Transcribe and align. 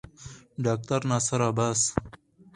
ډاکټر 0.63 1.01
ناصر 1.11 1.39
عباس 1.49 1.81